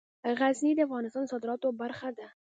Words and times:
غزني 0.39 0.71
د 0.75 0.79
افغانستان 0.87 1.23
د 1.25 1.31
صادراتو 1.33 1.67
برخه 1.81 2.09
ده. 2.17 2.27